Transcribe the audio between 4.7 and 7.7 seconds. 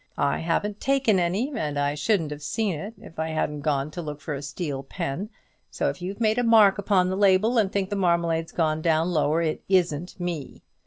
pen; so, if you've made a mark upon the label,